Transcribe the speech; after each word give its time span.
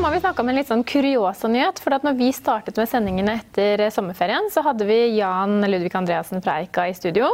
Må 0.00 0.08
vi 0.14 0.20
snakke 0.22 0.40
om 0.40 0.48
en 0.48 0.56
litt 0.56 0.68
sånn 0.70 0.80
kuriosa 0.88 1.48
nyhet. 1.52 1.78
for 1.84 1.92
at 1.92 2.04
når 2.06 2.14
vi 2.16 2.30
startet 2.32 2.78
med 2.80 2.88
sendingene 2.88 3.34
etter 3.36 3.82
sommerferien, 3.92 4.46
så 4.48 4.62
hadde 4.64 4.86
vi 4.88 5.18
Jan 5.18 5.60
Ludvig 5.60 5.92
Andreassen 5.98 6.40
fra 6.40 6.54
Eika 6.62 6.86
i 6.88 6.94
studio. 6.96 7.28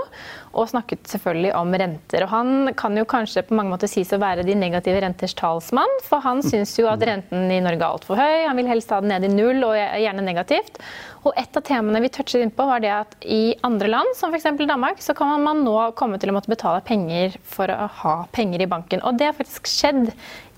Og 0.51 0.67
snakket 0.73 1.07
selvfølgelig 1.07 1.53
om 1.55 1.71
renter. 1.79 2.25
Og 2.27 2.33
han 2.33 2.73
kan 2.75 2.99
jo 2.99 3.05
kanskje 3.07 3.45
på 3.47 3.55
mange 3.55 3.71
måter 3.71 3.87
sies 3.87 4.11
å 4.11 4.19
være 4.19 4.43
de 4.43 4.57
negative 4.59 4.99
renters 5.05 5.37
talsmann. 5.39 5.95
For 6.09 6.19
han 6.27 6.43
syns 6.51 6.75
jo 6.81 6.91
at 6.91 7.07
renten 7.07 7.47
i 7.55 7.61
Norge 7.63 7.79
er 7.79 7.87
altfor 7.87 8.19
høy. 8.19 8.49
Han 8.49 8.59
vil 8.59 8.73
helst 8.75 8.91
ha 8.91 8.99
den 8.99 9.15
ned 9.15 9.31
i 9.31 9.31
null, 9.31 9.63
og 9.63 9.79
gjerne 9.79 10.27
negativt. 10.27 10.83
Og 11.23 11.39
et 11.39 11.63
av 11.63 11.63
temaene 11.71 12.03
vi 12.03 12.11
touchet 12.19 12.43
inn 12.43 12.55
på, 12.57 12.67
var 12.67 12.83
det 12.83 12.93
at 12.97 13.17
i 13.23 13.55
andre 13.63 13.95
land, 13.95 14.15
som 14.19 14.35
f.eks. 14.35 14.51
Danmark, 14.67 14.99
så 15.07 15.15
kan 15.15 15.39
man 15.47 15.63
nå 15.63 15.79
komme 15.95 16.19
til 16.19 16.35
å 16.35 16.41
måtte 16.41 16.51
betale 16.51 16.83
penger 16.83 17.39
for 17.47 17.71
å 17.71 17.87
ha 18.03 18.21
penger 18.35 18.67
i 18.67 18.71
banken. 18.75 19.07
Og 19.07 19.23
det 19.23 19.31
har 19.31 19.39
faktisk 19.39 19.71
skjedd 19.71 20.09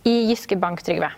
i 0.08 0.22
Jyske 0.32 0.56
Bank, 0.56 0.80
Trygve. 0.80 1.12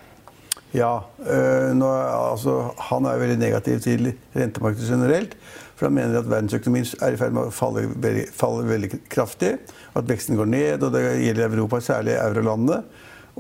Ja. 0.74 1.00
Øh, 1.26 1.72
nå, 1.74 1.88
altså, 2.32 2.70
han 2.90 3.06
er 3.08 3.18
veldig 3.18 3.38
negativ 3.40 3.80
til 3.80 4.12
rentemarkedet 4.36 4.90
generelt. 4.90 5.36
For 5.74 5.88
han 5.88 5.96
mener 5.96 6.18
at 6.18 6.28
verdensøkonomien 6.28 6.86
er 7.00 7.14
i 7.14 7.18
ferd 7.18 7.32
med 7.32 7.48
å 7.48 7.54
falle 7.54 7.86
falle 8.36 8.66
veldig 8.68 8.90
kraftig. 9.10 9.54
At 9.96 10.08
veksten 10.08 10.36
går 10.38 10.50
ned, 10.52 10.84
og 10.84 10.92
det 10.94 11.04
gjelder 11.24 11.48
Europa, 11.48 11.80
særlig 11.80 12.18
eurolandene. 12.20 12.82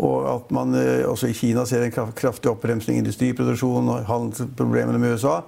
Og 0.00 0.24
at 0.34 0.52
man 0.54 0.74
øh, 0.74 1.10
også 1.10 1.28
i 1.28 1.36
Kina 1.36 1.66
ser 1.68 1.84
en 1.84 1.94
kraftig 2.16 2.50
oppbremsing 2.50 2.96
i 2.96 3.02
industriproduksjon 3.04 3.90
og 3.92 4.06
handelsproblemene 4.08 4.98
med 4.98 5.18
USA. 5.18 5.40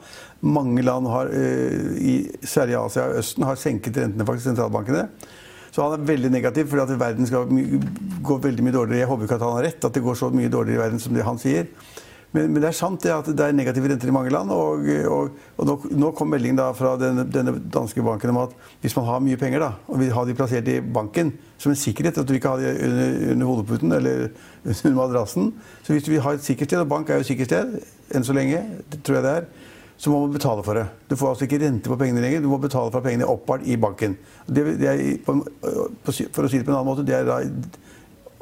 Mange 0.42 0.82
land, 0.82 1.06
har, 1.08 1.30
i, 1.98 2.26
særlig 2.42 2.76
Asia 2.76 3.08
og 3.08 3.22
Østen, 3.22 3.46
har 3.46 3.56
senket 3.56 3.96
rentene, 3.96 4.26
faktisk, 4.26 4.50
sentralbankene. 4.50 5.06
Så 5.72 5.80
han 5.80 5.96
er 5.96 6.04
veldig 6.04 6.28
negativ, 6.32 6.68
fordi 6.68 6.84
at 6.84 7.00
verden 7.00 7.28
skal 7.28 7.48
gå 8.22 8.38
veldig 8.44 8.64
mye 8.66 8.74
dårligere. 8.74 9.00
Jeg 9.00 9.08
håper 9.08 9.28
ikke 9.28 9.38
at 9.38 9.44
han 9.46 9.56
har 9.56 9.66
rett, 9.70 9.84
at 9.88 9.94
det 9.96 10.04
går 10.04 10.18
så 10.20 10.28
mye 10.32 10.52
dårligere 10.52 10.78
i 10.78 10.82
verden 10.82 11.00
som 11.00 11.16
det 11.16 11.24
han 11.24 11.40
sier. 11.40 11.70
Men, 12.32 12.48
men 12.48 12.62
det 12.62 12.70
er 12.70 12.76
sant 12.76 13.00
det 13.04 13.12
at 13.12 13.26
det 13.28 13.44
er 13.44 13.56
negative 13.56 13.88
renter 13.88 14.08
i 14.08 14.14
mange 14.14 14.32
land. 14.32 14.52
Og, 14.52 14.84
og, 15.12 15.40
og 15.56 15.68
nå, 15.68 15.76
nå, 16.00 16.10
kom 16.16 16.30
meldingen 16.32 16.60
da 16.60 16.70
fra 16.76 16.94
denne, 17.00 17.24
denne, 17.28 17.54
danske 17.72 18.04
banken 18.04 18.32
om 18.32 18.42
at 18.44 18.54
hvis 18.84 18.96
man 18.96 19.08
har 19.08 19.24
mye 19.24 19.40
penger 19.40 19.64
da, 19.64 19.72
og 19.88 20.00
vil 20.00 20.14
ha 20.16 20.24
de 20.28 20.36
plassert 20.36 20.68
i 20.72 20.78
banken 20.84 21.34
som 21.60 21.72
en 21.72 21.78
sikkerhet, 21.78 22.20
at 22.20 22.28
du 22.28 22.36
ikke 22.36 22.52
har 22.52 22.60
de 22.60 22.72
under, 22.72 23.18
under 23.34 23.50
hodeputen 23.52 23.96
eller 23.96 24.28
under 24.72 24.96
madrassen 24.96 25.52
Så 25.82 25.92
hvis 25.92 26.04
du 26.04 26.12
vil 26.12 26.24
ha 26.24 26.36
et 26.36 26.44
sikkert 26.44 26.72
sted, 26.72 26.84
og 26.84 26.88
bank 26.92 27.10
er 27.10 27.20
jo 27.20 27.26
et 27.26 27.32
sikkert 27.32 27.52
sted 27.52 27.76
enn 28.12 28.24
så 28.28 28.36
lenge, 28.36 28.60
det 28.92 29.00
tror 29.04 29.20
jeg 29.20 29.24
det 29.24 29.36
er 29.40 29.52
så 30.02 30.10
må 30.10 30.24
man 30.24 30.32
betale 30.34 30.64
for 30.66 30.74
det. 30.74 30.82
Du 31.06 31.14
får 31.14 31.28
altså 31.30 31.46
ikke 31.46 31.60
rente 31.62 31.90
på 31.90 31.96
pengene 32.00 32.24
lenger. 32.24 32.40
Du 32.42 32.48
må 32.50 32.56
betale 32.58 32.90
for 32.90 33.04
pengene 33.04 33.28
oppbart 33.30 33.62
i 33.70 33.76
banken. 33.78 34.16
Det, 34.48 34.64
det 34.80 34.88
er, 34.90 35.02
for 35.22 36.08
å 36.10 36.14
si 36.50 36.58
det 36.58 36.66
på 36.66 36.72
en 36.72 36.78
annen 36.80 36.88
måte, 36.88 37.04
det 37.06 37.20
er 37.20 37.28
da 37.28 37.36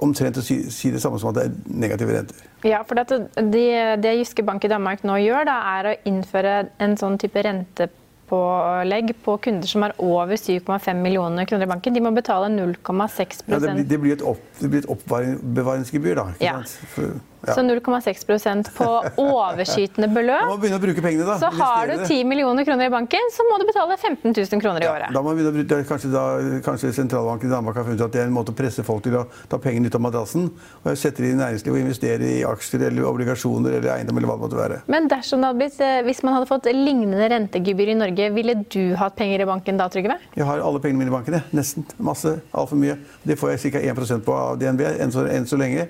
omtrent 0.00 0.40
å 0.40 0.44
si, 0.44 0.56
si, 0.72 0.88
det 0.88 1.02
samme 1.04 1.20
som 1.20 1.34
at 1.34 1.36
det 1.36 1.44
er 1.50 1.78
negative 1.82 2.16
renter. 2.16 2.48
Ja, 2.64 2.80
for 2.88 2.96
det, 2.96 3.20
det, 3.52 3.66
det 4.00 4.16
Jyske 4.22 4.44
Bank 4.48 4.64
i 4.64 4.72
Danmark 4.72 5.04
nå 5.04 5.18
gjør, 5.20 5.44
da, 5.50 5.60
er 5.76 5.90
å 5.90 5.96
innføre 6.08 6.54
en 6.80 6.96
sånn 6.96 7.20
type 7.20 7.44
rentepålegg 7.44 9.12
på 9.20 9.36
kunder 9.44 9.68
som 9.68 9.84
har 9.84 9.92
over 10.00 10.40
7,5 10.40 11.04
millioner 11.04 11.48
kroner 11.48 11.68
i 11.68 11.72
banken. 11.74 11.96
De 11.96 12.04
må 12.08 12.16
betale 12.16 12.48
0,6 12.56 13.44
ja, 13.52 13.60
det, 13.60 13.76
det, 13.84 14.00
blir 14.00 14.16
et, 14.16 14.24
opp, 14.24 14.40
det 14.62 14.72
blir 14.72 14.80
et 14.86 14.92
oppbevaringsgebyr, 14.96 16.22
da. 16.22 16.30
Ja. 16.40 16.62
For, 16.96 17.20
ja. 17.46 17.54
Så 17.54 17.62
0,6% 17.64 18.70
på 18.76 18.86
overskytende 19.20 20.08
beløp. 20.12 20.50
Å 20.50 20.80
bruke 20.82 21.00
pengene, 21.00 21.24
da. 21.24 21.38
Så 21.40 21.48
har 21.56 21.88
du 21.88 21.94
10 22.04 22.24
millioner 22.28 22.66
kroner 22.68 22.90
i 22.90 22.92
banken, 22.92 23.30
så 23.32 23.46
må 23.48 23.56
du 23.60 23.66
betale 23.68 23.96
15 23.96 24.34
000 24.36 24.62
kroner 24.62 24.84
i 24.84 24.88
ja, 24.88 24.92
året. 24.92 25.14
Da 25.16 25.22
må 25.24 25.32
vi 25.38 25.46
begynne, 25.46 25.80
kanskje, 25.88 26.10
da, 26.12 26.24
kanskje 26.66 26.92
sentralbanken 26.96 27.48
i 27.48 27.54
Danmark 27.54 27.80
har 27.80 27.88
funnet 27.88 28.04
at 28.04 28.12
det 28.16 28.22
er 28.24 28.28
en 28.28 28.36
måte 28.36 28.52
å 28.52 28.58
presse 28.58 28.84
folk 28.86 29.04
til 29.06 29.16
å 29.22 29.24
ta 29.50 29.60
pengene 29.62 29.88
ut 29.88 29.96
av 29.96 30.04
madrassen 30.04 30.50
og 30.50 30.90
sette 31.00 31.24
det 31.24 31.32
i 31.32 31.38
næringslivet 31.38 31.78
og 31.78 31.84
investere 31.86 32.28
i 32.28 32.44
aksjer 32.46 32.86
eller 32.90 33.08
obligasjoner 33.08 33.78
eller 33.78 33.94
eiendom 33.96 34.20
eller 34.20 34.32
hva 34.32 34.36
det 34.36 34.44
måtte 34.44 34.60
være. 34.60 34.82
Men 34.92 35.08
dersom 35.10 35.40
det 35.40 35.50
hadde 35.50 35.62
blitt, 35.62 35.80
eh, 35.86 36.02
hvis 36.06 36.22
man 36.26 36.36
hadde 36.36 36.50
fått 36.50 36.68
lignende 36.76 37.32
rentegebyr 37.32 37.94
i 37.94 37.98
Norge, 38.02 38.30
ville 38.36 38.58
du 38.68 38.94
hatt 39.00 39.16
penger 39.16 39.46
i 39.46 39.48
banken 39.48 39.80
da, 39.80 39.88
Trygve? 39.92 40.20
Jeg 40.36 40.48
har 40.48 40.60
alle 40.64 40.82
pengene 40.82 41.04
mine 41.04 41.12
i 41.12 41.16
banken, 41.16 41.40
nesten. 41.56 41.88
Masse. 41.96 42.36
Altfor 42.52 42.80
mye. 42.80 42.98
Det 43.24 43.38
får 43.40 43.56
jeg 43.56 43.74
ca. 43.74 43.84
1% 43.94 44.24
på 44.26 44.36
av 44.36 44.58
DNB 44.60 44.84
enn 45.00 45.12
så, 45.14 45.24
enn 45.30 45.48
så 45.48 45.58
lenge. 45.60 45.88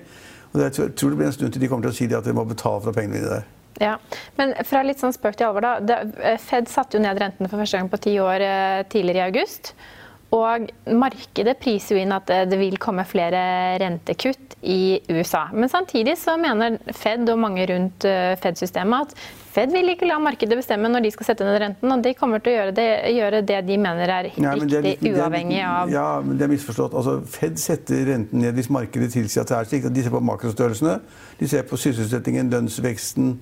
Og 0.51 0.61
jeg 0.65 0.73
tror 0.99 1.13
det 1.13 1.17
blir 1.17 1.29
en 1.29 1.35
stund 1.35 1.53
til 1.55 1.63
de 1.63 1.69
kommer 1.71 1.87
til 1.87 1.93
å 1.93 1.97
si 1.97 2.07
at 2.11 2.27
de 2.27 2.35
må 2.35 2.43
betale 2.47 2.83
for 2.83 2.95
pengene 2.95 3.19
mine 3.19 3.31
der. 3.31 3.49
Ja, 3.81 3.95
Men 4.37 4.53
fra 4.67 4.83
litt 4.85 4.99
sånn 5.01 5.15
spøk 5.15 5.37
til 5.39 5.47
alvor, 5.47 5.63
da. 5.63 6.01
Eh, 6.21 6.37
Fed 6.41 6.69
satte 6.69 6.97
jo 6.97 7.03
ned 7.03 7.17
rentene 7.21 7.49
for 7.49 7.61
første 7.61 7.79
gang 7.79 7.89
på 7.89 8.01
ti 8.03 8.17
år 8.21 8.43
eh, 8.45 8.83
tidligere 8.91 9.23
i 9.23 9.31
august. 9.31 9.73
Og 10.31 10.69
markedet 10.95 11.57
priser 11.59 11.97
jo 11.97 12.01
inn 12.05 12.13
at 12.15 12.29
det 12.47 12.59
vil 12.59 12.77
komme 12.79 13.03
flere 13.07 13.41
rentekutt 13.81 14.55
i 14.61 15.01
USA. 15.09 15.47
Men 15.51 15.69
samtidig 15.69 16.15
så 16.21 16.37
mener 16.39 16.77
Fed 16.95 17.27
og 17.33 17.39
mange 17.41 17.65
rundt 17.67 18.05
eh, 18.07 18.37
Fed-systemet 18.39 19.09
at 19.09 19.15
Fed 19.51 19.73
vil 19.75 19.91
ikke 19.91 20.07
la 20.07 20.15
markedet 20.23 20.55
bestemme 20.55 20.87
når 20.87 21.03
de 21.03 21.11
skal 21.11 21.27
sette 21.27 21.43
ned 21.43 21.57
renten, 21.59 21.91
og 21.91 22.03
de 22.05 22.13
kommer 22.15 22.39
til 22.39 22.53
å 22.53 22.59
gjøre 22.59 22.75
det, 22.77 22.87
gjøre 23.17 23.41
det 23.49 23.57
de 23.67 23.77
mener 23.83 24.13
er 24.15 24.29
riktig, 24.29 24.45
ja, 24.45 24.53
er, 24.79 25.09
uavhengig 25.11 25.59
av 25.67 25.91
Ja, 25.91 26.05
men 26.23 26.39
det 26.39 26.47
er 26.47 26.53
misforstått. 26.53 26.95
Altså, 26.95 27.17
Fed 27.33 27.59
setter 27.59 28.05
renten 28.13 28.45
ned 28.45 28.55
hvis 28.55 28.71
markedet 28.71 29.11
tilsier 29.17 29.43
at 29.43 29.51
det 29.51 29.57
er 29.57 29.67
slik. 29.67 29.89
De 29.91 30.05
ser 30.05 30.15
på 30.15 30.23
makrostørrelsene, 30.31 30.95
de 31.41 31.51
ser 31.51 31.67
på 31.67 31.79
sysselsettingen, 31.81 32.53
lønnsveksten 32.53 33.33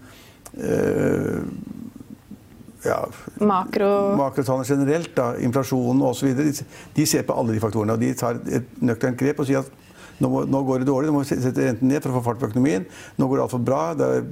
øh, 0.58 1.46
ja, 2.86 3.02
Makro... 3.44 3.90
makrotallene 4.20 4.68
generelt, 4.68 5.12
da, 5.18 5.34
inflasjonen 5.44 6.02
osv. 6.10 6.32
De, 6.38 6.52
de 6.96 7.06
ser 7.10 7.26
på 7.28 7.36
alle 7.36 7.56
de 7.56 7.62
faktorene. 7.64 7.96
og 7.96 8.04
De 8.04 8.14
tar 8.18 8.40
et 8.48 8.82
nøkternt 8.82 9.20
grep 9.20 9.42
og 9.44 9.50
sier 9.50 9.64
at 9.64 9.88
nå, 10.20 10.28
må, 10.28 10.44
nå, 10.48 10.62
går 10.68 10.84
det 10.84 10.90
dårlig, 10.90 11.10
nå 11.10 11.16
må 11.16 11.24
vi 11.24 11.30
sette 11.32 11.64
renten 11.64 11.88
ned 11.88 12.04
for 12.04 12.12
å 12.12 12.20
få 12.20 12.26
fart 12.30 12.42
på 12.42 12.50
økonomien. 12.50 12.86
Nå 13.20 13.28
går 13.28 13.40
det 13.40 13.44
altfor 13.46 13.62
bra. 13.64 13.82
Det 13.96 14.08
er, 14.18 14.26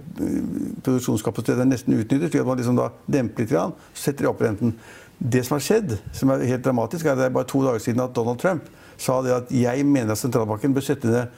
produksjonskapasiteten 0.83 1.63
er 1.63 1.69
nesten 1.71 1.95
utnyttet. 1.95 2.31
slik 2.31 2.44
at 2.44 2.49
man 2.49 2.59
liksom 2.59 2.79
da 2.79 2.89
demper 3.07 3.45
litt, 3.45 3.53
så 3.55 4.07
setter 4.07 4.27
de 4.27 4.31
opp 4.31 4.44
renten. 4.44 4.75
Det 5.17 5.44
som 5.47 5.55
har 5.55 5.63
skjedd, 5.65 5.95
som 6.13 6.31
er 6.33 6.44
helt 6.45 6.65
dramatisk, 6.65 7.07
er 7.07 7.15
at 7.15 7.21
det 7.23 7.29
er 7.29 7.38
bare 7.39 7.49
to 7.49 7.63
dager 7.65 7.81
siden 7.83 8.03
at 8.03 8.15
Donald 8.15 8.41
Trump 8.44 8.67
sa 9.01 9.21
det 9.25 9.33
at 9.33 9.53
jeg 9.53 9.85
mener 9.85 10.13
at 10.13 10.21
sentralbanken 10.21 10.75
bør 10.75 10.85
sette 10.85 11.09
ned 11.09 11.31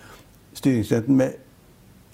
styringsrenten 0.57 1.15
med 1.15 1.37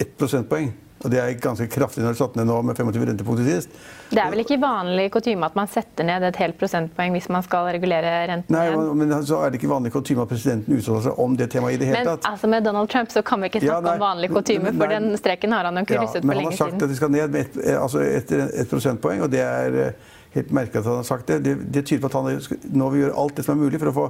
ett 0.02 0.12
prosentpoeng. 0.18 0.74
Og 1.06 1.12
det 1.12 1.20
er 1.22 1.36
ganske 1.38 1.68
kraftig 1.70 2.02
når 2.02 2.12
det 2.12 2.16
er 2.16 2.20
satt 2.24 2.34
ned 2.38 2.48
nå 2.50 2.56
med 2.66 2.74
25 2.78 3.04
rentepunkter 3.12 3.46
sist. 3.46 3.76
Det 4.10 4.18
er 4.22 4.30
vel 4.32 4.42
ikke 4.42 4.56
vanlig 4.62 5.04
kutyme 5.14 5.46
at 5.46 5.54
man 5.58 5.70
setter 5.70 6.06
ned 6.06 6.24
et 6.26 6.38
helt 6.42 6.58
prosentpoeng 6.58 7.14
hvis 7.14 7.28
man 7.30 7.44
skal 7.46 7.68
regulere 7.74 8.12
renten 8.30 8.54
Nei, 8.54 8.64
men 8.98 9.14
så 9.26 9.38
er 9.46 9.50
det 9.54 9.60
ikke 9.60 9.70
vanlig 9.70 9.92
kutyme 9.94 10.22
at 10.26 10.30
presidenten 10.30 10.76
uttaler 10.78 11.06
seg 11.08 11.22
om 11.22 11.34
det 11.38 11.48
temaet 11.54 11.78
i 11.78 11.80
det 11.84 11.88
hele 11.92 12.02
Men 12.02 12.10
tatt. 12.12 12.28
altså, 12.32 12.50
med 12.50 12.66
Donald 12.66 12.90
Trump 12.92 13.10
så 13.14 13.22
kan 13.26 13.42
vi 13.42 13.50
ikke 13.52 13.62
Ja, 13.64 13.78
snakke 13.78 13.86
nei, 13.88 13.94
om 13.96 14.04
vanlig 14.04 14.30
kutyme, 14.34 14.74
for 14.78 14.94
den 14.96 15.08
streken 15.18 15.56
har 15.56 15.70
han 15.70 15.80
jo 15.80 15.86
Ja, 15.86 15.88
krysset 16.02 16.24
men 16.26 16.36
han 16.42 16.50
har 16.50 16.58
sagt 16.58 16.74
siden. 16.74 16.82
at 16.82 16.88
de 16.94 16.96
skal 17.00 17.14
ned 17.16 17.30
med 17.38 17.40
et, 17.46 17.56
altså 17.78 18.02
et, 18.02 18.32
et 18.62 18.70
prosentpoeng, 18.70 19.22
og 19.26 19.30
det 19.34 19.42
er 19.46 19.80
eh, 19.86 20.12
helt 20.36 20.52
merket 20.54 20.80
at 20.82 20.88
han 20.90 21.00
har 21.00 21.08
sagt 21.08 21.30
det. 21.30 21.40
Det, 21.44 21.56
det 21.74 21.84
tyder 21.88 22.04
på 22.04 22.10
at 22.10 22.18
han 22.18 22.76
nå 22.76 22.90
vil 22.92 23.04
gjøre 23.04 23.18
alt 23.22 23.36
det 23.38 23.46
som 23.46 23.56
er 23.56 23.64
mulig 23.64 23.80
for 23.82 23.90
å 23.90 23.96
få 23.96 24.06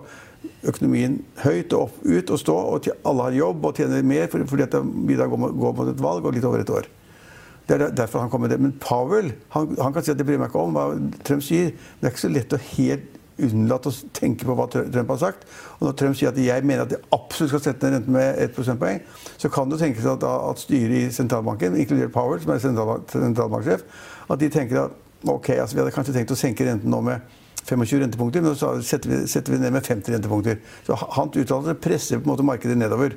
økonomien 0.72 1.18
høyt 1.42 1.74
og 1.76 1.88
opp, 1.88 1.98
ut 2.04 2.34
og 2.34 2.42
stå, 2.42 2.56
og 2.74 2.90
alle 3.08 3.30
har 3.30 3.40
jobb 3.40 3.66
og 3.66 3.80
tjener 3.80 4.06
mer 4.06 4.30
for, 4.32 4.46
fordi 4.50 4.66
at 4.66 4.78
vi 4.82 5.18
da 5.18 5.28
går 5.30 5.50
går 5.56 5.76
mot 5.80 5.90
et 5.92 6.06
valg 6.06 6.26
og 6.26 6.36
litt 6.36 6.46
over 6.48 6.62
et 6.62 6.72
år. 6.82 6.88
Det 7.66 7.74
er 7.74 7.90
derfor 7.98 8.22
han 8.22 8.30
kommer 8.30 8.46
med 8.46 8.54
det. 8.54 8.62
Men 8.62 8.74
Powell 8.78 9.32
han, 9.54 9.74
han 9.82 9.94
kan 9.94 10.04
si 10.04 10.12
at 10.12 10.18
det 10.18 10.26
bryr 10.26 10.38
meg 10.38 10.52
ikke 10.52 10.62
om 10.62 10.76
hva 10.76 10.90
Trump 11.26 11.42
sier. 11.42 11.72
Men 11.74 12.02
det 12.02 12.08
er 12.08 12.14
ikke 12.14 12.26
så 12.26 12.34
lett 12.34 12.54
å 12.54 12.62
helt 12.62 13.14
unnlate 13.42 13.90
å 13.90 14.10
tenke 14.16 14.46
på 14.48 14.54
hva 14.56 14.68
Trump 14.70 15.10
har 15.12 15.18
sagt. 15.20 15.42
Og 15.78 15.88
når 15.88 15.96
Trump 16.00 16.18
sier 16.18 16.30
at 16.30 16.38
jeg 16.40 16.64
mener 16.64 16.86
at 16.86 16.92
de 16.94 17.00
absolutt 17.14 17.52
skal 17.52 17.64
sette 17.66 17.88
ned 17.88 17.98
renten 17.98 18.16
med 18.16 18.38
1 18.46 18.54
prosentpoeng, 18.56 19.02
så 19.36 19.50
kan 19.52 19.72
det 19.72 19.80
tenkes 19.82 20.06
at, 20.08 20.24
at 20.24 20.62
styret 20.62 20.94
i 21.00 21.02
sentralbanken, 21.12 21.76
inkludert 21.80 22.14
Powell, 22.14 22.40
som 22.42 22.54
er 22.54 22.62
sentral, 22.62 23.02
sentralbanksjef, 23.12 23.84
at 24.30 24.40
de 24.40 24.52
tenker 24.52 24.86
at 24.86 25.02
ok, 25.32 25.50
altså 25.56 25.76
vi 25.76 25.82
hadde 25.82 25.94
kanskje 25.94 26.14
tenkt 26.16 26.34
å 26.34 26.38
senke 26.38 26.66
renten 26.66 26.92
nå 26.92 27.02
med 27.06 27.36
25 27.66 28.02
rentepunkter, 28.04 28.44
men 28.44 28.54
så 28.58 28.76
setter 28.84 29.10
vi, 29.10 29.22
setter 29.30 29.54
vi 29.54 29.58
ned 29.58 29.74
med 29.74 29.86
50 29.86 30.14
rentepunkter. 30.14 30.60
Så 30.86 30.98
hans 31.00 31.34
uttalelse 31.36 31.74
presser 31.82 32.20
på 32.20 32.28
en 32.28 32.34
måte 32.34 32.46
markedet 32.46 32.78
nedover. 32.78 33.16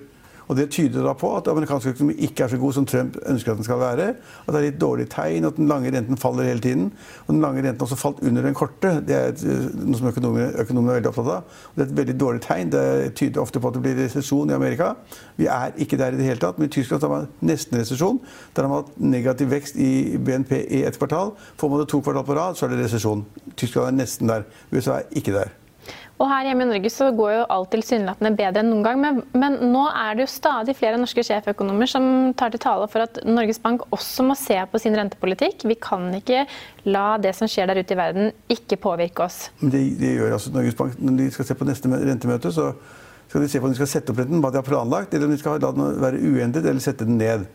Og 0.50 0.58
Det 0.58 0.70
tyder 0.74 1.04
da 1.06 1.14
på 1.14 1.30
at 1.38 1.48
amerikansk 1.48 1.92
økonomi 1.92 2.16
ikke 2.26 2.44
er 2.44 2.48
så 2.50 2.58
god 2.58 2.74
som 2.74 2.86
Trump 2.90 3.18
ønsker 3.30 3.52
at 3.52 3.60
den 3.60 3.68
skal 3.68 3.80
være. 3.80 4.08
At 4.18 4.48
det 4.50 4.58
er 4.58 4.66
litt 4.66 4.80
dårlig 4.82 5.06
tegn, 5.14 5.46
at 5.46 5.60
den 5.60 5.70
lange 5.70 5.92
renten 5.94 6.18
faller 6.18 6.50
hele 6.50 6.64
tiden. 6.64 6.88
Og 7.28 7.36
den 7.36 7.44
lange 7.44 7.62
renten 7.62 7.86
også 7.86 7.98
falt 8.00 8.24
under 8.26 8.42
den 8.42 8.58
korte. 8.58 8.96
Det 9.06 9.16
er 9.16 9.30
et, 9.30 9.44
noe 9.78 10.00
som 10.00 10.10
økonomene, 10.10 10.50
økonomene 10.64 10.96
er 10.96 11.00
veldig 11.00 11.12
opptatt 11.12 11.30
av. 11.36 11.62
Og 11.70 11.78
det 11.78 11.86
er 11.86 11.92
et 11.92 12.02
veldig 12.02 12.18
dårlig 12.26 12.42
tegn. 12.48 12.74
Det 12.74 13.14
tyder 13.22 13.44
ofte 13.44 13.62
på 13.62 13.70
at 13.70 13.78
det 13.78 13.84
blir 13.86 14.02
resesjon 14.02 14.50
i 14.50 14.58
Amerika. 14.58 14.90
Vi 15.38 15.46
er 15.54 15.78
ikke 15.78 16.02
der 16.02 16.18
i 16.18 16.22
det 16.24 16.26
hele 16.32 16.42
tatt. 16.42 16.58
Men 16.58 16.72
i 16.72 16.74
Tyskland 16.74 17.06
har 17.06 17.14
man 17.14 17.30
nesten 17.46 17.78
resesjon. 17.78 18.18
Der 18.58 18.66
har 18.66 18.74
man 18.74 18.82
hatt 18.82 18.98
negativ 18.98 19.54
vekst 19.54 19.78
i 19.78 20.18
BNP 20.18 20.64
i 20.66 20.82
ett 20.90 20.98
kvartal. 20.98 21.36
Får 21.62 21.70
man 21.70 21.86
det 21.86 21.92
to 21.94 22.02
kvartal 22.02 22.26
på 22.26 22.42
rad, 22.42 22.58
så 22.58 22.66
er 22.66 22.74
det 22.74 22.88
resesjon. 22.88 23.26
Tyskland 23.54 23.94
er 23.94 24.02
nesten 24.02 24.34
der. 24.34 24.50
USA 24.74 25.04
er 25.04 25.12
ikke 25.14 25.38
der. 25.38 25.59
Og 26.20 26.28
her 26.28 26.50
hjemme 26.50 26.66
i 26.66 26.68
Norge 26.68 26.90
så 26.92 27.08
går 27.16 27.32
jo 27.32 27.44
alt 27.56 27.70
tilsynelatende 27.72 28.34
bedre 28.36 28.60
enn 28.60 28.70
noen 28.74 28.84
gang. 28.84 29.00
Men, 29.00 29.22
men, 29.40 29.56
nå 29.72 29.86
er 29.88 30.18
det 30.18 30.26
jo 30.26 30.32
stadig 30.34 30.76
flere 30.76 31.00
norske 31.00 31.24
sjeføkonomer 31.24 31.88
som 31.88 32.08
tar 32.40 32.52
til 32.52 32.60
tale 32.64 32.90
for 32.92 33.06
at 33.06 33.22
Norges 33.28 33.62
Bank 33.64 33.86
også 33.96 34.26
må 34.28 34.36
se 34.40 34.58
på 34.68 34.82
sin 34.84 34.98
rentepolitikk. 35.00 35.64
Vi 35.70 35.78
kan 35.80 36.10
ikke 36.18 36.44
la 36.92 37.14
det 37.24 37.32
som 37.38 37.48
skjer 37.48 37.72
der 37.72 37.80
ute 37.80 37.96
i 37.96 38.00
verden, 38.00 38.34
ikke 38.52 38.82
påvirke 38.84 39.30
oss. 39.30 39.46
Det, 39.62 39.86
det 40.02 40.18
gjør 40.18 40.36
altså 40.36 40.52
Norges 40.58 40.76
Bank. 40.82 41.00
Når 41.00 41.22
de 41.22 41.30
skal 41.38 41.48
se 41.48 41.60
på 41.62 41.70
neste 41.72 41.94
rentemøte, 41.94 42.52
så 42.52 42.74
skal 43.30 43.46
de 43.46 43.52
se 43.54 43.62
på 43.62 43.70
om 43.70 43.72
de 43.72 43.80
skal 43.80 43.92
sette 43.94 44.12
opp 44.12 44.20
renten, 44.20 44.44
hva 44.44 44.52
de 44.52 44.60
har 44.60 44.68
planlagt, 44.68 45.14
eller 45.14 45.30
om 45.30 45.36
de 45.36 45.40
skal 45.40 45.60
la 45.62 45.72
den 45.72 46.00
være 46.04 46.20
uendret 46.20 46.66
eller 46.66 46.84
sette 46.84 47.08
den 47.08 47.20
ned. 47.22 47.48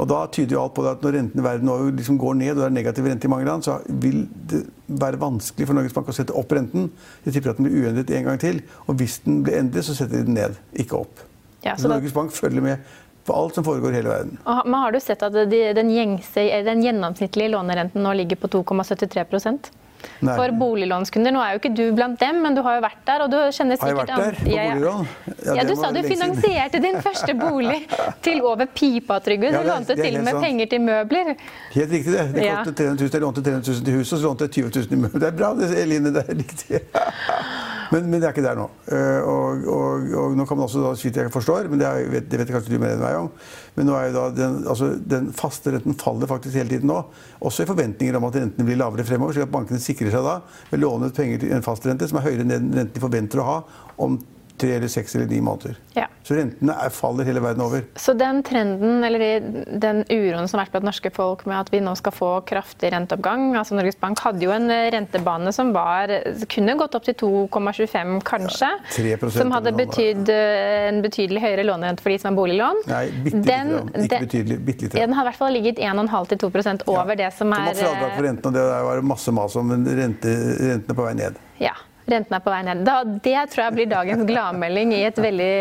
Og 0.00 0.08
da 0.08 0.22
tyder 0.32 0.56
jo 0.56 0.62
alt 0.62 0.72
på 0.72 0.84
det 0.86 0.92
at 0.94 1.02
Når 1.04 1.12
renten 1.18 1.40
i 1.40 1.44
verden 1.44 1.96
liksom 1.98 2.16
går 2.20 2.38
ned, 2.40 2.54
og 2.54 2.62
det 2.62 2.64
er 2.70 2.76
negativ 2.78 3.08
rente 3.10 3.28
i 3.28 3.32
mange 3.32 3.44
land, 3.44 3.64
så 3.66 3.74
vil 3.88 4.22
det 4.48 4.62
være 4.88 5.20
vanskelig 5.20 5.66
for 5.68 5.76
Norges 5.76 5.92
Bank 5.96 6.08
å 6.08 6.14
sette 6.16 6.32
opp 6.38 6.54
renten. 6.56 6.88
Jeg 7.26 7.36
tipper 7.36 7.52
at 7.52 7.60
den 7.60 7.68
blir 7.68 7.84
uendret 7.84 8.10
en 8.16 8.24
gang 8.30 8.40
til. 8.40 8.62
Og 8.86 8.96
hvis 9.00 9.18
den 9.26 9.42
blir 9.44 9.58
endret, 9.60 9.84
så 9.84 9.96
setter 9.98 10.22
de 10.22 10.30
den 10.30 10.38
ned, 10.40 10.56
ikke 10.72 11.02
opp. 11.02 11.20
Ja, 11.62 11.76
så 11.76 11.86
så 11.86 11.92
da- 11.92 12.00
Bank 12.14 12.32
følger 12.32 12.62
med 12.64 12.78
på 13.26 13.34
alt 13.36 13.54
som 13.54 13.64
foregår 13.64 13.92
i 13.92 14.00
hele 14.00 14.08
verden. 14.10 14.38
Og, 14.46 14.64
men 14.66 14.80
har 14.80 14.92
du 14.92 15.00
sett 15.00 15.22
at 15.22 15.32
de, 15.32 15.60
den, 15.76 15.92
gjengse, 15.94 16.42
den 16.66 16.82
gjennomsnittlige 16.82 17.52
lånerenten 17.52 18.02
nå 18.02 18.16
ligger 18.18 18.36
på 18.36 18.48
2,73 18.48 19.70
Nei. 20.22 20.34
For 20.38 20.52
boliglånskunder, 20.58 21.32
nå 21.34 21.40
er 21.42 21.54
jo 21.56 21.60
ikke 21.62 21.72
du 21.76 21.82
blant 21.96 22.18
dem, 22.20 22.40
men 22.44 22.54
du 22.54 22.62
har 22.62 22.76
jo 22.78 22.82
vært 22.84 23.00
der. 23.06 23.24
og 23.24 23.30
du 23.32 23.36
kjenner 23.54 23.78
sikkert... 23.80 23.82
Har 23.82 23.88
jeg 23.88 23.98
vært 24.00 24.08
der 24.08 24.38
på 24.42 24.50
Ja, 24.52 24.62
ja. 24.62 24.74
boliglån? 24.74 25.08
Ja, 25.42 25.56
det 25.62 25.68
Du 25.68 25.74
sa 25.80 25.90
du 25.92 26.00
finansierte 26.06 26.80
din 26.84 27.00
første 27.06 27.34
bolig 27.38 27.80
til 28.22 28.42
over 28.42 28.66
pipa, 28.66 29.18
Trygve. 29.24 29.50
Du 29.52 29.58
Ja, 29.60 29.62
lånte 29.72 29.96
til 29.98 30.16
og 30.18 30.24
med 30.24 30.32
sant. 30.36 30.44
penger 30.44 30.66
til 30.74 30.80
møbler. 30.86 31.34
Helt 31.74 31.90
riktig 31.98 32.12
det. 32.12 32.26
Det 32.34 32.76
300 32.76 33.02
000. 33.02 33.10
Jeg 33.12 33.20
lånte 33.26 33.42
300 33.42 33.72
000 33.72 33.84
til 33.84 33.98
huset, 33.98 34.12
og 34.12 34.18
så 34.18 34.26
lånte 34.26 34.48
jeg 34.48 34.70
20 34.70 34.86
000 34.86 34.92
i 34.92 35.02
møbler. 35.06 35.20
Det 35.26 35.28
er 35.32 35.36
bra, 35.42 35.52
det, 35.58 35.70
Eline. 35.82 36.14
Det 36.14 36.24
er 36.28 36.38
riktig. 36.42 36.80
Men, 37.92 38.06
men 38.08 38.22
det 38.22 38.28
er 38.28 38.32
ikke 38.32 38.44
der 38.46 38.56
nå. 38.56 38.68
Eh, 38.88 39.20
Og, 39.22 39.66
og, 39.68 40.06
og 40.18 40.36
nå 40.36 40.46
kan 40.48 40.58
man 40.58 40.64
også, 40.66 40.80
da, 40.82 40.92
vidt 40.96 41.18
jeg 41.20 41.32
forstår, 41.32 41.68
men 41.70 41.80
det, 41.80 41.86
er, 41.88 42.08
vet, 42.10 42.28
det 42.30 42.40
vet 42.40 42.52
kanskje 42.54 42.72
du 42.72 42.80
mer 42.80 42.94
enn 42.96 43.02
meg 43.02 43.18
om, 43.20 43.28
men 43.76 43.88
nå 43.88 43.94
er 43.98 44.08
jo 44.08 44.14
da 44.16 44.24
den, 44.36 44.58
altså, 44.72 44.88
den 45.12 45.28
faste 45.36 45.74
renten 45.74 45.96
faller 46.00 46.30
faktisk 46.30 46.56
hele 46.58 46.72
tiden 46.72 46.90
nå. 46.90 46.98
Også 47.44 47.64
i 47.66 47.68
forventninger 47.68 48.16
om 48.18 48.26
at 48.28 48.38
rentene 48.40 48.66
blir 48.66 48.80
lavere 48.80 49.06
fremover, 49.06 49.36
slik 49.36 49.46
at 49.46 49.54
bankene 49.54 49.82
sikrer 49.82 50.12
seg 50.14 50.24
da 50.26 50.38
ved 50.70 50.78
å 50.80 50.82
låne 50.86 51.10
ut 51.10 51.16
penger 51.16 51.44
til 51.44 51.54
en 51.56 51.64
fastrente 51.66 52.08
som 52.08 52.20
er 52.20 52.26
høyere 52.28 52.46
enn 52.46 52.54
den 52.54 52.70
renten 52.80 52.96
de 52.96 53.04
forventer 53.04 53.42
å 53.42 53.48
ha 53.48 53.58
om 54.02 54.18
tre 54.60 54.76
eller 54.76 54.88
seks 54.88 55.14
eller 55.16 55.26
ni 55.30 55.40
måneder. 55.44 55.76
Ja. 55.96 56.06
Så 56.22 56.36
rentene 56.38 56.74
er, 56.78 56.92
faller 56.94 57.26
hele 57.26 57.40
verden 57.42 57.64
over. 57.64 57.82
Så 57.98 58.14
den 58.18 58.42
trenden, 58.46 59.02
eller 59.04 59.40
den 59.82 60.04
uroen 60.08 60.48
som 60.48 60.58
har 60.58 60.66
vært 60.66 60.76
blant 60.76 60.86
norske 60.90 61.10
folk 61.14 61.44
med 61.50 61.58
at 61.58 61.72
vi 61.72 61.80
nå 61.82 61.94
skal 61.98 62.14
få 62.14 62.30
kraftig 62.48 62.92
renteoppgang 62.94 63.50
altså 63.58 63.76
Norges 63.76 63.98
Bank 64.00 64.20
hadde 64.22 64.44
jo 64.44 64.52
en 64.54 64.70
eh, 64.70 64.88
rentebane 64.94 65.52
som 65.54 65.72
var, 65.74 66.10
kunne 66.52 66.76
gått 66.78 66.96
opp 66.98 67.06
til 67.08 67.16
2,25 67.22 68.18
kanskje. 68.26 68.70
3% 68.96 69.36
som 69.36 69.52
hadde 69.54 69.74
betydd 69.76 70.30
eh, 70.32 70.88
en 70.90 71.02
betydelig 71.04 71.42
høyere 71.44 71.66
lånerente 71.66 72.04
for 72.04 72.14
de 72.14 72.18
som 72.22 72.32
har 72.32 72.38
boliglån. 72.38 72.82
Nei, 72.90 73.04
bitte 73.26 73.42
Den- 73.46 73.72
grann. 73.74 73.92
Ikke 74.06 74.22
betydelig, 74.26 74.58
bitte 74.66 74.92
Ja, 74.98 75.06
den 75.06 75.16
har 75.18 75.26
i 75.26 75.30
hvert 75.30 75.40
fall 75.40 75.56
ligget 75.56 75.78
1,5-2 75.82 76.86
over 76.92 77.16
det 77.18 77.32
som 77.34 77.52
er 77.52 77.72
Som 77.74 77.86
har 77.86 77.94
fradrag 77.94 78.16
for 78.16 78.28
rentene, 78.28 78.46
og 78.46 78.58
det 78.58 78.66
var 78.88 79.06
masse 79.12 79.32
mas 79.34 79.56
om, 79.56 79.72
men 79.72 79.86
rente, 79.86 80.36
rentene 80.60 80.96
på 80.98 81.06
vei 81.06 81.14
ned. 81.18 81.40
Ja. 81.62 81.74
Renten 82.12 82.36
er 82.36 82.44
på 82.44 82.52
vei 82.52 82.60
ned. 82.66 82.84
Da, 82.84 83.00
det 83.24 83.38
tror 83.52 83.64
jeg 83.64 83.76
blir 83.78 83.88
dagens 83.88 84.26
gladmelding 84.28 84.92
i 84.92 85.04
et 85.08 85.18
veldig 85.22 85.52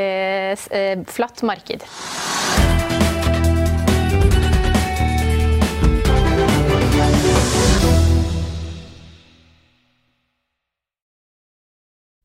eh, 0.75 1.03
flatt 1.07 1.43
marked. 1.47 1.87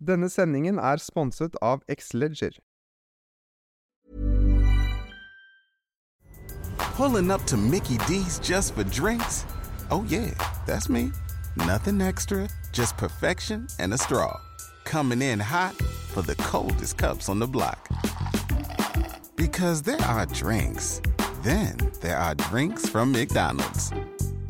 Denne 0.06 0.28
sendingen 0.30 0.78
er 0.78 1.02
sponset 1.02 1.56
av 1.62 1.82
X-Ledger. 1.90 2.58
Pulling 6.96 7.30
up 7.30 7.44
to 7.46 7.56
Mickey 7.56 7.98
D's 8.08 8.38
just 8.38 8.74
for 8.74 8.84
drinks? 8.84 9.44
Oh, 9.90 10.04
yeah, 10.08 10.30
that's 10.66 10.88
me. 10.88 11.10
Nothing 11.56 12.00
extra, 12.00 12.48
just 12.76 12.98
perfection 12.98 13.66
and 13.78 13.94
a 13.94 13.98
straw. 13.98 14.38
Coming 14.84 15.22
in 15.22 15.40
hot 15.40 15.74
for 16.12 16.20
the 16.20 16.34
coldest 16.36 16.98
cups 16.98 17.30
on 17.30 17.38
the 17.38 17.46
block. 17.46 17.88
Because 19.34 19.80
there 19.80 20.02
are 20.02 20.26
drinks, 20.26 21.00
then 21.42 21.78
there 22.02 22.18
are 22.18 22.34
drinks 22.34 22.86
from 22.86 23.12
McDonald's. 23.12 23.92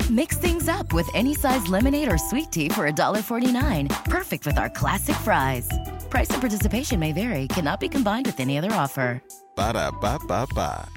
Mix 0.09 0.37
things 0.37 0.67
up 0.67 0.91
with 0.91 1.09
any 1.13 1.33
size 1.33 1.67
lemonade 1.69 2.11
or 2.11 2.17
sweet 2.17 2.51
tea 2.51 2.67
for 2.67 2.89
$1.49. 2.89 4.05
Perfect 4.05 4.45
with 4.45 4.57
our 4.57 4.69
classic 4.69 5.15
fries. 5.15 5.69
Price 6.09 6.29
and 6.29 6.41
participation 6.41 6.99
may 6.99 7.13
vary, 7.13 7.47
cannot 7.47 7.79
be 7.79 7.87
combined 7.87 8.25
with 8.25 8.41
any 8.41 8.57
other 8.57 8.71
offer. 8.73 9.23
Ba 9.55 9.73
da 9.73 9.91
ba 9.91 10.19
ba 10.27 10.45
ba. 10.53 10.96